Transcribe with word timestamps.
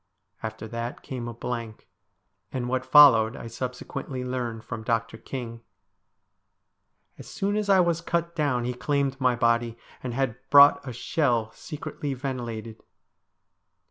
After 0.41 0.67
that 0.67 1.03
came 1.03 1.27
a 1.27 1.33
blank, 1.35 1.87
and 2.51 2.67
what 2.67 2.83
followed 2.87 3.35
I 3.37 3.45
subsequently 3.45 4.25
learned 4.25 4.63
from 4.63 4.81
Dr. 4.83 5.15
King. 5.15 5.61
As 7.19 7.27
soon 7.27 7.55
as 7.55 7.69
I 7.69 7.81
was 7.81 8.01
cut 8.01 8.35
down 8.35 8.63
he 8.63 8.73
claimed 8.73 9.21
my 9.21 9.35
body, 9.35 9.77
and 10.01 10.15
had 10.15 10.37
brought 10.49 10.83
a 10.87 10.91
shell, 10.91 11.51
secretly 11.51 12.15
ventilated. 12.15 12.81